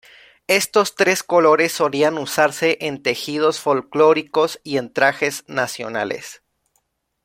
[0.47, 6.41] Estos tres colores solían usarse en tejidos folclóricos y en trajes nacionales.